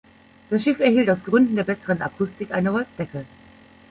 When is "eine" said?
2.51-2.73